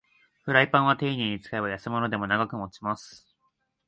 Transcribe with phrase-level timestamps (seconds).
[0.45, 3.35] フライパンはていねいに使えば安物でも長く持ちます